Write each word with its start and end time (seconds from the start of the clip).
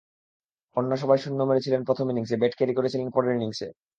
অন্য 0.77 0.91
সবাই 0.97 1.19
শূন্য 1.23 1.39
মেরেছিলেন 1.43 1.81
প্রথম 1.83 2.05
ইনিংসে, 2.09 2.35
ব্যাট 2.37 2.53
ক্যারি 2.57 2.73
করেছিলেন 2.75 3.07
পরের 3.11 3.35
ইনিংসে। 3.37 3.67